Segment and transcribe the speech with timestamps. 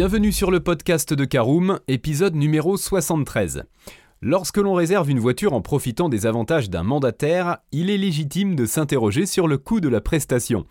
[0.00, 3.64] Bienvenue sur le podcast de Caroom, épisode numéro 73.
[4.22, 8.64] Lorsque l'on réserve une voiture en profitant des avantages d'un mandataire, il est légitime de
[8.64, 10.64] s'interroger sur le coût de la prestation.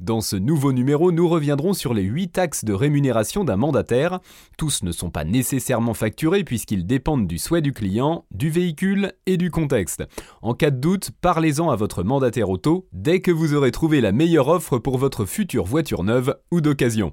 [0.00, 4.18] Dans ce nouveau numéro, nous reviendrons sur les 8 axes de rémunération d'un mandataire.
[4.58, 9.36] Tous ne sont pas nécessairement facturés puisqu'ils dépendent du souhait du client, du véhicule et
[9.36, 10.02] du contexte.
[10.42, 14.10] En cas de doute, parlez-en à votre mandataire auto dès que vous aurez trouvé la
[14.10, 17.12] meilleure offre pour votre future voiture neuve ou d'occasion.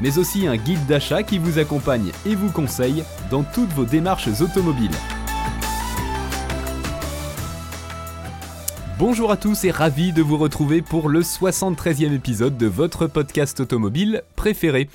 [0.00, 4.40] mais aussi un guide d'achat qui vous accompagne et vous conseille dans toutes vos démarches
[4.40, 4.96] automobiles.
[8.98, 13.58] Bonjour à tous et ravi de vous retrouver pour le 73e épisode de votre podcast
[13.60, 14.90] automobile préféré.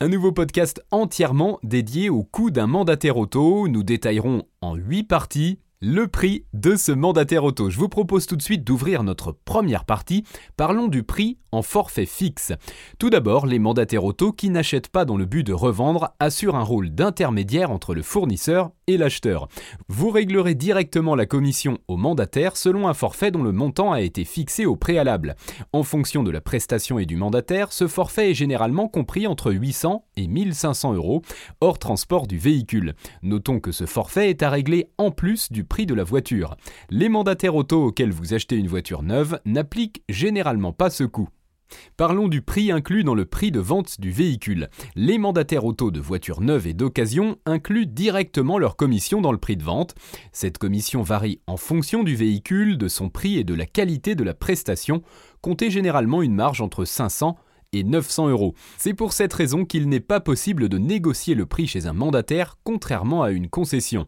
[0.00, 3.66] Un nouveau podcast entièrement dédié au coût d'un mandataire auto.
[3.66, 7.70] Nous détaillerons en 8 parties le prix de ce mandataire auto.
[7.70, 10.24] Je vous propose tout de suite d'ouvrir notre première partie.
[10.58, 12.52] Parlons du prix en forfait fixe.
[12.98, 16.62] Tout d'abord, les mandataires auto qui n'achètent pas dans le but de revendre assurent un
[16.62, 19.48] rôle d'intermédiaire entre le fournisseur et l'acheteur.
[19.88, 24.24] Vous réglerez directement la commission au mandataire selon un forfait dont le montant a été
[24.24, 25.36] fixé au préalable.
[25.72, 30.04] En fonction de la prestation et du mandataire, ce forfait est généralement compris entre 800
[30.16, 31.22] et 1500 euros,
[31.60, 32.94] hors transport du véhicule.
[33.22, 36.56] Notons que ce forfait est à régler en plus du prix de la voiture.
[36.90, 41.28] Les mandataires auto auxquels vous achetez une voiture neuve n'appliquent généralement pas ce coût.
[41.96, 44.68] Parlons du prix inclus dans le prix de vente du véhicule.
[44.96, 49.56] Les mandataires auto de voitures neuves et d'occasion incluent directement leur commission dans le prix
[49.56, 49.94] de vente.
[50.32, 54.24] Cette commission varie en fonction du véhicule, de son prix et de la qualité de
[54.24, 55.02] la prestation.
[55.42, 57.36] Comptez généralement une marge entre 500
[57.72, 58.54] et 900 euros.
[58.78, 62.58] C'est pour cette raison qu'il n'est pas possible de négocier le prix chez un mandataire
[62.64, 64.06] contrairement à une concession.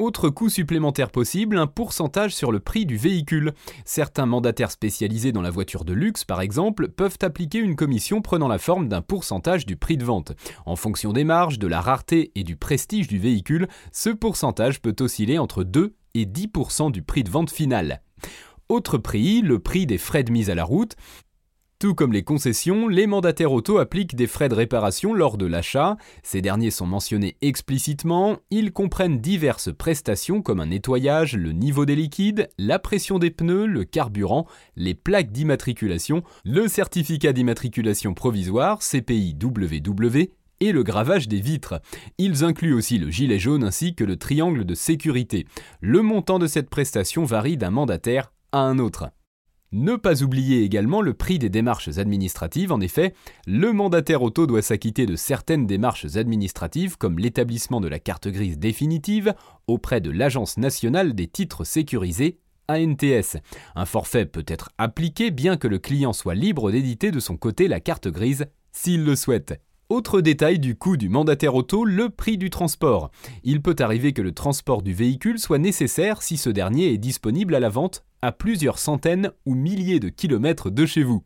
[0.00, 3.52] Autre coût supplémentaire possible, un pourcentage sur le prix du véhicule.
[3.84, 8.48] Certains mandataires spécialisés dans la voiture de luxe, par exemple, peuvent appliquer une commission prenant
[8.48, 10.32] la forme d'un pourcentage du prix de vente.
[10.64, 14.96] En fonction des marges, de la rareté et du prestige du véhicule, ce pourcentage peut
[15.00, 18.00] osciller entre 2 et 10% du prix de vente final.
[18.70, 20.96] Autre prix, le prix des frais de mise à la route.
[21.80, 25.96] Tout comme les concessions, les mandataires auto appliquent des frais de réparation lors de l'achat.
[26.22, 28.36] Ces derniers sont mentionnés explicitement.
[28.50, 33.64] Ils comprennent diverses prestations comme un nettoyage, le niveau des liquides, la pression des pneus,
[33.64, 34.46] le carburant,
[34.76, 41.80] les plaques d'immatriculation, le certificat d'immatriculation provisoire CPI-WW et le gravage des vitres.
[42.18, 45.46] Ils incluent aussi le gilet jaune ainsi que le triangle de sécurité.
[45.80, 49.06] Le montant de cette prestation varie d'un mandataire à un autre.
[49.72, 52.72] Ne pas oublier également le prix des démarches administratives.
[52.72, 53.14] En effet,
[53.46, 58.58] le mandataire auto doit s'acquitter de certaines démarches administratives comme l'établissement de la carte grise
[58.58, 59.32] définitive
[59.68, 63.36] auprès de l'Agence nationale des titres sécurisés ANTS.
[63.76, 67.68] Un forfait peut être appliqué bien que le client soit libre d'éditer de son côté
[67.68, 69.60] la carte grise s'il le souhaite.
[69.88, 73.12] Autre détail du coût du mandataire auto, le prix du transport.
[73.44, 77.54] Il peut arriver que le transport du véhicule soit nécessaire si ce dernier est disponible
[77.54, 81.24] à la vente à plusieurs centaines ou milliers de kilomètres de chez vous.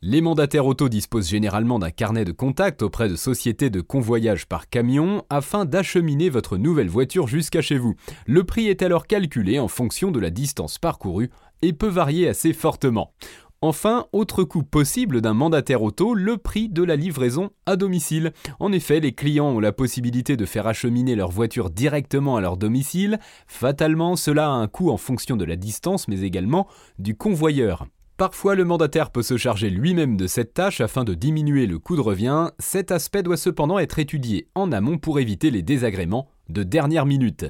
[0.00, 4.68] Les mandataires auto disposent généralement d'un carnet de contact auprès de sociétés de convoyage par
[4.68, 7.96] camion afin d'acheminer votre nouvelle voiture jusqu'à chez vous.
[8.24, 11.30] Le prix est alors calculé en fonction de la distance parcourue
[11.62, 13.12] et peut varier assez fortement.
[13.60, 18.32] Enfin, autre coût possible d'un mandataire auto, le prix de la livraison à domicile.
[18.60, 22.56] En effet, les clients ont la possibilité de faire acheminer leur voiture directement à leur
[22.56, 23.18] domicile.
[23.48, 26.68] Fatalement, cela a un coût en fonction de la distance, mais également
[27.00, 27.86] du convoyeur.
[28.16, 31.96] Parfois, le mandataire peut se charger lui-même de cette tâche afin de diminuer le coût
[31.96, 32.50] de revient.
[32.60, 37.46] Cet aspect doit cependant être étudié en amont pour éviter les désagréments de dernière minute.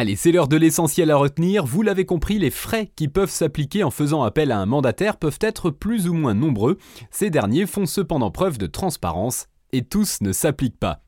[0.00, 1.66] Allez, c'est l'heure de l'essentiel à retenir.
[1.66, 5.40] Vous l'avez compris, les frais qui peuvent s'appliquer en faisant appel à un mandataire peuvent
[5.40, 6.78] être plus ou moins nombreux.
[7.10, 11.02] Ces derniers font cependant preuve de transparence et tous ne s'appliquent pas.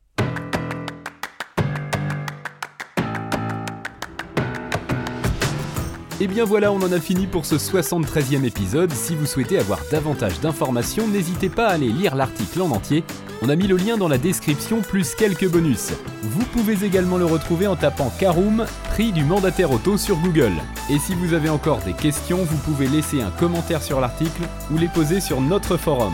[6.21, 8.91] Et bien voilà, on en a fini pour ce 73e épisode.
[8.91, 13.03] Si vous souhaitez avoir davantage d'informations, n'hésitez pas à aller lire l'article en entier.
[13.41, 15.93] On a mis le lien dans la description plus quelques bonus.
[16.21, 20.53] Vous pouvez également le retrouver en tapant Caroom, prix du mandataire auto sur Google.
[20.91, 24.77] Et si vous avez encore des questions, vous pouvez laisser un commentaire sur l'article ou
[24.77, 26.13] les poser sur notre forum.